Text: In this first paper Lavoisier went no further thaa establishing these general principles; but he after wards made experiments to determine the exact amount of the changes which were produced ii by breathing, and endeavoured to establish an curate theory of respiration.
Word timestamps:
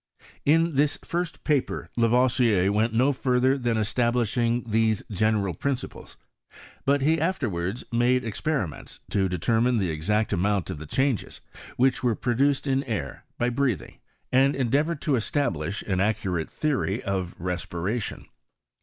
In 0.45 0.73
this 0.73 0.97
first 1.05 1.43
paper 1.43 1.91
Lavoisier 1.95 2.71
went 2.71 2.91
no 2.91 3.13
further 3.13 3.55
thaa 3.55 3.77
establishing 3.77 4.63
these 4.63 5.03
general 5.11 5.53
principles; 5.53 6.17
but 6.85 7.03
he 7.03 7.21
after 7.21 7.47
wards 7.47 7.83
made 7.91 8.25
experiments 8.25 9.01
to 9.11 9.29
determine 9.29 9.77
the 9.77 9.91
exact 9.91 10.33
amount 10.33 10.71
of 10.71 10.79
the 10.79 10.87
changes 10.87 11.39
which 11.77 12.01
were 12.01 12.15
produced 12.15 12.65
ii 12.67 12.83
by 13.37 13.49
breathing, 13.49 13.99
and 14.31 14.55
endeavoured 14.55 15.01
to 15.03 15.15
establish 15.15 15.83
an 15.85 15.99
curate 16.15 16.49
theory 16.49 17.03
of 17.03 17.35
respiration. 17.37 18.25